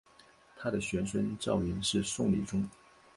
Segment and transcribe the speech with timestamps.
[0.55, 2.67] 他的玄孙赵昀是宋理宗。